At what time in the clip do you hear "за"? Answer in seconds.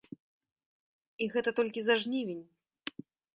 1.89-1.99